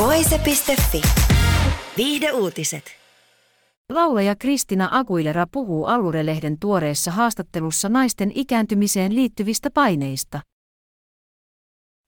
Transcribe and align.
Voise.fi. 0.00 1.02
Viihde 1.96 2.32
uutiset. 2.32 2.84
Laulaja 3.88 4.36
Kristina 4.36 4.88
Aguilera 4.92 5.46
puhuu 5.52 5.84
Allure-lehden 5.86 6.56
tuoreessa 6.60 7.10
haastattelussa 7.10 7.88
naisten 7.88 8.32
ikääntymiseen 8.34 9.14
liittyvistä 9.14 9.70
paineista. 9.70 10.40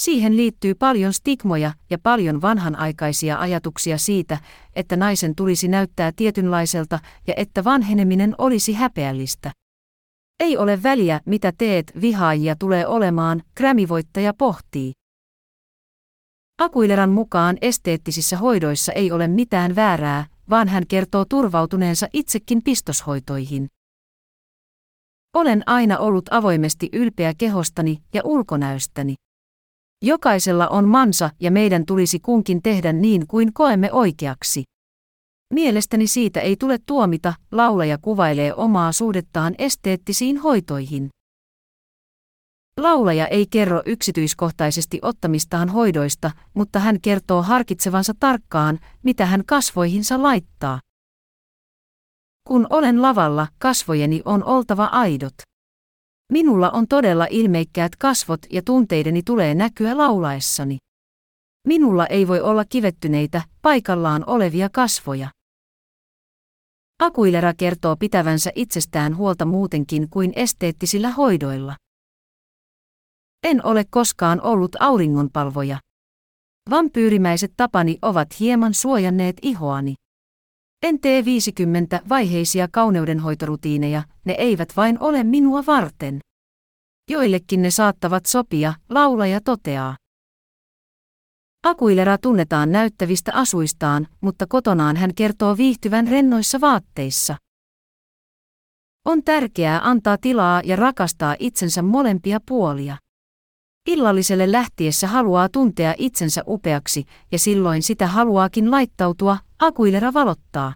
Siihen 0.00 0.36
liittyy 0.36 0.74
paljon 0.74 1.12
stigmoja 1.12 1.72
ja 1.90 1.98
paljon 2.02 2.42
vanhanaikaisia 2.42 3.38
ajatuksia 3.38 3.98
siitä, 3.98 4.38
että 4.76 4.96
naisen 4.96 5.34
tulisi 5.34 5.68
näyttää 5.68 6.12
tietynlaiselta 6.16 6.98
ja 7.26 7.34
että 7.36 7.64
vanheneminen 7.64 8.34
olisi 8.38 8.72
häpeällistä. 8.72 9.52
Ei 10.40 10.56
ole 10.56 10.82
väliä, 10.82 11.20
mitä 11.26 11.52
teet, 11.58 11.92
vihaajia 12.00 12.56
tulee 12.58 12.86
olemaan, 12.86 13.42
Grammy-voittaja 13.60 14.34
pohtii. 14.38 14.97
Akuileran 16.58 17.10
mukaan 17.10 17.56
esteettisissä 17.60 18.36
hoidoissa 18.36 18.92
ei 18.92 19.12
ole 19.12 19.28
mitään 19.28 19.76
väärää, 19.76 20.26
vaan 20.50 20.68
hän 20.68 20.86
kertoo 20.88 21.24
turvautuneensa 21.24 22.08
itsekin 22.12 22.62
pistoshoitoihin. 22.62 23.66
Olen 25.34 25.62
aina 25.66 25.98
ollut 25.98 26.24
avoimesti 26.30 26.88
ylpeä 26.92 27.32
kehostani 27.38 27.98
ja 28.14 28.22
ulkonäöstäni. 28.24 29.14
Jokaisella 30.04 30.68
on 30.68 30.88
mansa 30.88 31.30
ja 31.40 31.50
meidän 31.50 31.86
tulisi 31.86 32.20
kunkin 32.20 32.62
tehdä 32.62 32.92
niin 32.92 33.26
kuin 33.26 33.52
koemme 33.52 33.92
oikeaksi. 33.92 34.62
Mielestäni 35.54 36.06
siitä 36.06 36.40
ei 36.40 36.56
tule 36.56 36.78
tuomita, 36.86 37.34
laulaja 37.52 37.98
kuvailee 37.98 38.54
omaa 38.54 38.92
suhdettaan 38.92 39.54
esteettisiin 39.58 40.38
hoitoihin. 40.38 41.08
Laulaja 42.78 43.26
ei 43.26 43.46
kerro 43.46 43.82
yksityiskohtaisesti 43.86 44.98
ottamistaan 45.02 45.68
hoidoista, 45.68 46.30
mutta 46.54 46.78
hän 46.78 47.00
kertoo 47.00 47.42
harkitsevansa 47.42 48.12
tarkkaan, 48.20 48.78
mitä 49.02 49.26
hän 49.26 49.42
kasvoihinsa 49.46 50.22
laittaa. 50.22 50.80
Kun 52.48 52.66
olen 52.70 53.02
lavalla, 53.02 53.46
kasvojeni 53.58 54.22
on 54.24 54.44
oltava 54.44 54.84
aidot. 54.84 55.34
Minulla 56.32 56.70
on 56.70 56.88
todella 56.88 57.26
ilmeikkäät 57.30 57.96
kasvot 57.96 58.40
ja 58.50 58.62
tunteideni 58.62 59.22
tulee 59.22 59.54
näkyä 59.54 59.96
laulaessani. 59.96 60.78
Minulla 61.68 62.06
ei 62.06 62.28
voi 62.28 62.40
olla 62.40 62.64
kivettyneitä, 62.64 63.42
paikallaan 63.62 64.24
olevia 64.26 64.68
kasvoja. 64.72 65.28
Akuilera 67.02 67.54
kertoo 67.54 67.96
pitävänsä 67.96 68.50
itsestään 68.54 69.16
huolta 69.16 69.44
muutenkin 69.44 70.10
kuin 70.10 70.32
esteettisillä 70.36 71.10
hoidoilla. 71.10 71.76
En 73.42 73.66
ole 73.66 73.84
koskaan 73.90 74.40
ollut 74.40 74.76
auringonpalvoja. 74.80 75.78
Vampyyrimäiset 76.70 77.52
tapani 77.56 77.98
ovat 78.02 78.40
hieman 78.40 78.74
suojanneet 78.74 79.36
ihoani. 79.42 79.94
En 80.82 81.00
tee 81.00 81.24
50 81.24 82.00
vaiheisia 82.08 82.68
kauneudenhoitorutiineja, 82.72 84.02
ne 84.24 84.32
eivät 84.38 84.76
vain 84.76 84.96
ole 85.00 85.24
minua 85.24 85.66
varten. 85.66 86.18
Joillekin 87.10 87.62
ne 87.62 87.70
saattavat 87.70 88.26
sopia, 88.26 88.74
laulaja 88.88 89.40
toteaa. 89.40 89.96
Akuilera 91.66 92.18
tunnetaan 92.18 92.72
näyttävistä 92.72 93.32
asuistaan, 93.34 94.06
mutta 94.20 94.46
kotonaan 94.48 94.96
hän 94.96 95.14
kertoo 95.14 95.56
viihtyvän 95.56 96.08
rennoissa 96.08 96.60
vaatteissa. 96.60 97.36
On 99.04 99.24
tärkeää 99.24 99.80
antaa 99.82 100.16
tilaa 100.20 100.62
ja 100.64 100.76
rakastaa 100.76 101.36
itsensä 101.38 101.82
molempia 101.82 102.40
puolia. 102.48 102.96
Illalliselle 103.88 104.52
lähtiessä 104.52 105.06
haluaa 105.06 105.48
tuntea 105.48 105.94
itsensä 105.98 106.42
upeaksi 106.46 107.04
ja 107.32 107.38
silloin 107.38 107.82
sitä 107.82 108.06
haluaakin 108.06 108.70
laittautua, 108.70 109.38
Akuilera 109.58 110.12
valottaa. 110.14 110.74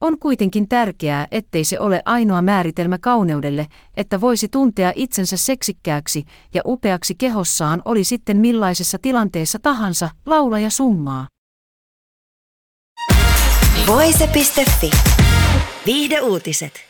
On 0.00 0.18
kuitenkin 0.18 0.68
tärkeää, 0.68 1.26
ettei 1.30 1.64
se 1.64 1.80
ole 1.80 2.02
ainoa 2.04 2.42
määritelmä 2.42 2.98
kauneudelle, 2.98 3.66
että 3.96 4.20
voisi 4.20 4.48
tuntea 4.48 4.92
itsensä 4.94 5.36
seksikkääksi 5.36 6.24
ja 6.54 6.62
upeaksi 6.64 7.14
kehossaan 7.14 7.82
oli 7.84 8.04
sitten 8.04 8.36
millaisessa 8.36 8.98
tilanteessa 9.02 9.58
tahansa, 9.62 10.10
laulaja 10.26 10.70
summaa. 10.70 11.26
Voise.fi. 13.86 14.90
Viihde 15.86 16.20
uutiset. 16.20 16.89